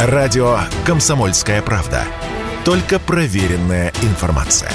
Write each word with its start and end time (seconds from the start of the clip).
Радио 0.00 0.60
«Комсомольская 0.86 1.60
правда». 1.60 2.04
Только 2.64 3.00
проверенная 3.00 3.92
информация. 4.02 4.70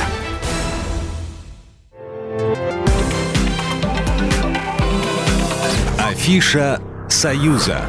Афиша 5.97 6.81
«Союза». 7.07 7.85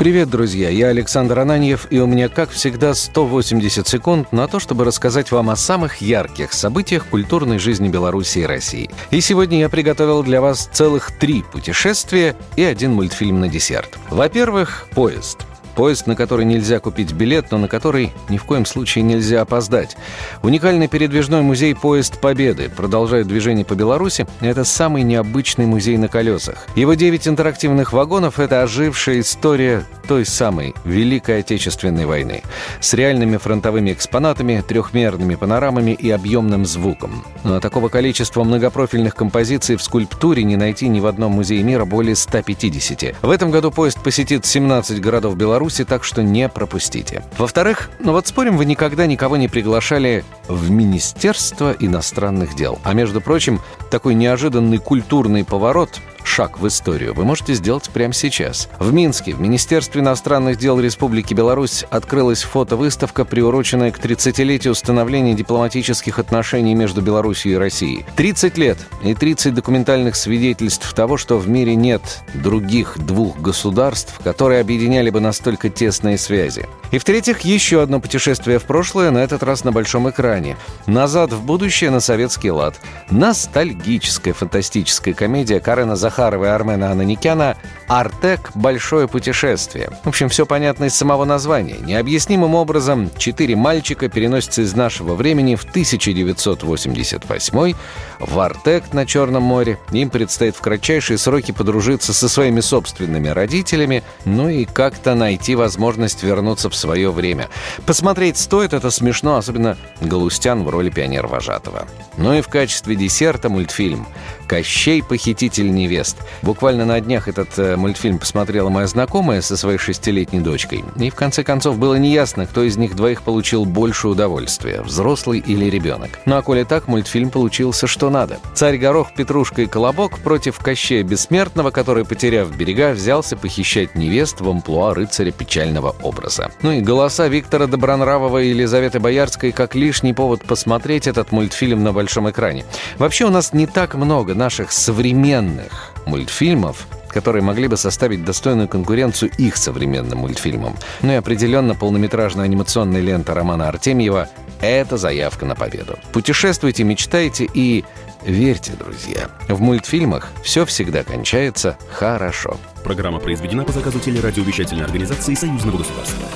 Привет, 0.00 0.30
друзья! 0.30 0.70
Я 0.70 0.86
Александр 0.86 1.40
Ананьев, 1.40 1.86
и 1.90 1.98
у 1.98 2.06
меня, 2.06 2.30
как 2.30 2.48
всегда, 2.48 2.94
180 2.94 3.86
секунд 3.86 4.32
на 4.32 4.48
то, 4.48 4.58
чтобы 4.58 4.86
рассказать 4.86 5.30
вам 5.30 5.50
о 5.50 5.56
самых 5.56 5.98
ярких 5.98 6.54
событиях 6.54 7.04
культурной 7.04 7.58
жизни 7.58 7.90
Беларуси 7.90 8.38
и 8.38 8.46
России. 8.46 8.88
И 9.10 9.20
сегодня 9.20 9.60
я 9.60 9.68
приготовил 9.68 10.22
для 10.22 10.40
вас 10.40 10.70
целых 10.72 11.10
три 11.18 11.42
путешествия 11.42 12.34
и 12.56 12.62
один 12.64 12.94
мультфильм 12.94 13.40
на 13.40 13.48
десерт. 13.48 13.98
Во-первых, 14.08 14.86
поезд. 14.94 15.40
Поезд, 15.80 16.06
на 16.06 16.14
который 16.14 16.44
нельзя 16.44 16.78
купить 16.78 17.14
билет, 17.14 17.46
но 17.50 17.56
на 17.56 17.66
который 17.66 18.12
ни 18.28 18.36
в 18.36 18.44
коем 18.44 18.66
случае 18.66 19.02
нельзя 19.02 19.40
опоздать. 19.40 19.96
Уникальный 20.42 20.88
передвижной 20.88 21.40
музей 21.40 21.74
«Поезд 21.74 22.20
Победы» 22.20 22.68
продолжает 22.68 23.28
движение 23.28 23.64
по 23.64 23.74
Беларуси. 23.74 24.26
Это 24.42 24.64
самый 24.64 25.04
необычный 25.04 25.64
музей 25.64 25.96
на 25.96 26.08
колесах. 26.08 26.66
Его 26.76 26.92
девять 26.92 27.26
интерактивных 27.26 27.94
вагонов– 27.94 28.38
это 28.38 28.62
ожившая 28.62 29.20
история 29.20 29.86
той 30.06 30.26
самой 30.26 30.74
Великой 30.84 31.38
Отечественной 31.38 32.04
войны. 32.04 32.42
С 32.80 32.92
реальными 32.92 33.38
фронтовыми 33.38 33.92
экспонатами, 33.92 34.62
трехмерными 34.66 35.36
панорамами 35.36 35.92
и 35.92 36.10
объемным 36.10 36.66
звуком. 36.66 37.24
Но 37.42 37.58
такого 37.60 37.88
количества 37.88 38.44
многопрофильных 38.44 39.14
композиций 39.14 39.76
в 39.76 39.82
скульптуре 39.82 40.42
не 40.42 40.56
найти 40.56 40.88
ни 40.88 41.00
в 41.00 41.06
одном 41.06 41.32
музее 41.32 41.62
мира 41.62 41.86
более 41.86 42.16
150. 42.16 43.22
В 43.22 43.30
этом 43.30 43.50
году 43.50 43.70
поезд 43.70 44.02
посетит 44.02 44.44
17 44.44 45.00
городов 45.00 45.36
Беларуси 45.36 45.69
Беларуси, 45.70 45.84
так 45.84 46.02
что 46.02 46.22
не 46.22 46.48
пропустите. 46.48 47.22
Во-вторых, 47.38 47.90
ну 48.00 48.10
вот 48.10 48.26
спорим, 48.26 48.56
вы 48.56 48.64
никогда 48.64 49.06
никого 49.06 49.36
не 49.36 49.46
приглашали 49.46 50.24
в 50.48 50.68
Министерство 50.68 51.76
иностранных 51.78 52.56
дел. 52.56 52.80
А 52.82 52.92
между 52.92 53.20
прочим, 53.20 53.60
такой 53.88 54.14
неожиданный 54.14 54.78
культурный 54.78 55.44
поворот 55.44 56.00
шаг 56.30 56.60
в 56.60 56.66
историю 56.68 57.12
вы 57.12 57.24
можете 57.24 57.54
сделать 57.54 57.90
прямо 57.90 58.14
сейчас. 58.14 58.68
В 58.78 58.92
Минске 58.92 59.34
в 59.34 59.40
Министерстве 59.40 60.00
иностранных 60.00 60.56
дел 60.58 60.78
Республики 60.78 61.34
Беларусь 61.34 61.84
открылась 61.90 62.44
фотовыставка, 62.44 63.24
приуроченная 63.24 63.90
к 63.90 63.98
30-летию 63.98 64.72
установления 64.72 65.34
дипломатических 65.34 66.20
отношений 66.20 66.76
между 66.76 67.02
Беларусью 67.02 67.52
и 67.52 67.56
Россией. 67.56 68.06
30 68.14 68.56
лет 68.58 68.78
и 69.02 69.12
30 69.12 69.52
документальных 69.52 70.14
свидетельств 70.14 70.94
того, 70.94 71.16
что 71.16 71.36
в 71.36 71.48
мире 71.48 71.74
нет 71.74 72.02
других 72.32 72.96
двух 72.98 73.38
государств, 73.40 74.20
которые 74.22 74.60
объединяли 74.60 75.10
бы 75.10 75.18
настолько 75.18 75.68
тесные 75.68 76.16
связи. 76.16 76.68
И 76.92 76.98
в-третьих, 76.98 77.40
еще 77.40 77.82
одно 77.82 77.98
путешествие 77.98 78.60
в 78.60 78.64
прошлое, 78.64 79.10
на 79.10 79.18
этот 79.18 79.42
раз 79.42 79.64
на 79.64 79.72
большом 79.72 80.08
экране. 80.08 80.56
«Назад 80.86 81.32
в 81.32 81.44
будущее» 81.44 81.90
на 81.90 82.00
советский 82.00 82.52
лад. 82.52 82.76
Ностальгическая 83.10 84.32
фантастическая 84.32 85.12
комедия 85.12 85.58
Карена 85.58 85.96
Захарова 85.96 86.19
и 86.20 86.48
Армена 86.48 86.92
Ананикяна 86.92 87.56
«Артек. 87.88 88.50
Большое 88.54 89.08
путешествие». 89.08 89.90
В 90.04 90.08
общем, 90.08 90.28
все 90.28 90.44
понятно 90.44 90.84
из 90.84 90.94
самого 90.94 91.24
названия. 91.24 91.76
Необъяснимым 91.80 92.54
образом 92.54 93.10
четыре 93.16 93.56
мальчика 93.56 94.08
переносятся 94.08 94.62
из 94.62 94.74
нашего 94.74 95.14
времени 95.14 95.54
в 95.54 95.64
1988 95.64 97.74
в 98.20 98.38
Артек 98.38 98.92
на 98.92 99.06
Черном 99.06 99.42
море. 99.42 99.78
Им 99.92 100.10
предстоит 100.10 100.56
в 100.56 100.60
кратчайшие 100.60 101.18
сроки 101.18 101.52
подружиться 101.52 102.12
со 102.12 102.28
своими 102.28 102.60
собственными 102.60 103.28
родителями, 103.28 104.02
ну 104.24 104.48
и 104.48 104.66
как-то 104.66 105.14
найти 105.14 105.54
возможность 105.54 106.22
вернуться 106.22 106.68
в 106.68 106.76
свое 106.76 107.10
время. 107.10 107.48
Посмотреть 107.86 108.36
стоит, 108.36 108.74
это 108.74 108.90
смешно, 108.90 109.36
особенно 109.36 109.78
Галустян 110.00 110.64
в 110.64 110.68
роли 110.68 110.90
пионер-вожатого. 110.90 111.88
Ну 112.18 112.34
и 112.34 112.42
в 112.42 112.48
качестве 112.48 112.94
десерта 112.94 113.48
мультфильм 113.48 114.06
«Кощей, 114.46 115.02
похититель 115.02 115.72
невест». 115.72 116.09
Буквально 116.42 116.84
на 116.84 117.00
днях 117.00 117.28
этот 117.28 117.58
э, 117.58 117.76
мультфильм 117.76 118.18
посмотрела 118.18 118.68
моя 118.68 118.86
знакомая 118.86 119.40
со 119.40 119.56
своей 119.56 119.78
шестилетней 119.78 120.40
дочкой. 120.40 120.84
И 120.96 121.10
в 121.10 121.14
конце 121.14 121.44
концов 121.44 121.78
было 121.78 121.94
неясно, 121.94 122.46
кто 122.46 122.62
из 122.62 122.76
них 122.76 122.96
двоих 122.96 123.22
получил 123.22 123.64
больше 123.64 124.08
удовольствия, 124.08 124.82
взрослый 124.82 125.38
или 125.38 125.66
ребенок. 125.66 126.10
Ну 126.26 126.36
а 126.36 126.42
коли 126.42 126.64
так, 126.64 126.88
мультфильм 126.88 127.30
получился 127.30 127.86
что 127.86 128.10
надо. 128.10 128.38
Царь 128.54 128.78
Горох, 128.78 129.14
Петрушка 129.14 129.62
и 129.62 129.66
Колобок 129.66 130.18
против 130.18 130.58
Кощея 130.58 131.02
Бессмертного, 131.02 131.70
который, 131.70 132.04
потеряв 132.04 132.54
берега, 132.56 132.92
взялся 132.92 133.36
похищать 133.36 133.94
невест 133.94 134.40
в 134.40 134.48
амплуа 134.48 134.94
рыцаря 134.94 135.32
печального 135.32 135.94
образа. 136.02 136.50
Ну 136.62 136.72
и 136.72 136.80
голоса 136.80 137.28
Виктора 137.28 137.66
Добронравова 137.66 138.38
и 138.42 138.48
Елизаветы 138.50 139.00
Боярской 139.00 139.52
как 139.52 139.74
лишний 139.74 140.12
повод 140.12 140.42
посмотреть 140.44 141.06
этот 141.06 141.32
мультфильм 141.32 141.82
на 141.82 141.92
большом 141.92 142.30
экране. 142.30 142.64
Вообще 142.98 143.26
у 143.26 143.30
нас 143.30 143.52
не 143.52 143.66
так 143.66 143.94
много 143.94 144.34
наших 144.34 144.72
современных 144.72 145.92
мультфильмов, 146.06 146.86
которые 147.08 147.42
могли 147.42 147.68
бы 147.68 147.76
составить 147.76 148.24
достойную 148.24 148.68
конкуренцию 148.68 149.30
их 149.38 149.56
современным 149.56 150.18
мультфильмам. 150.18 150.76
Ну 151.02 151.12
и 151.12 151.16
определенно 151.16 151.74
полнометражная 151.74 152.44
анимационная 152.44 153.00
лента 153.00 153.34
Романа 153.34 153.68
Артемьева– 153.68 154.28
это 154.60 154.96
заявка 154.96 155.46
на 155.46 155.54
победу. 155.54 155.98
Путешествуйте, 156.12 156.84
мечтайте 156.84 157.48
и 157.52 157.84
верьте, 158.24 158.72
друзья. 158.72 159.28
В 159.48 159.60
мультфильмах 159.60 160.28
все 160.42 160.64
всегда 160.66 161.02
кончается 161.02 161.76
хорошо. 161.90 162.58
Программа 162.84 163.18
произведена 163.18 163.64
по 163.64 163.72
заказу 163.72 163.98
телерадиовещательной 164.00 164.84
организации 164.84 165.34
Союзного 165.34 165.78
государства. 165.78 166.26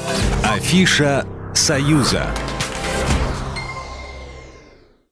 Афиша 0.42 1.26
«Союза». 1.54 2.26